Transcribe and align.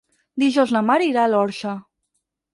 Dijous 0.43 0.73
na 0.77 0.81
Mar 0.87 0.95
irà 1.09 1.27
a 1.27 1.31
l'Orxa. 1.35 1.77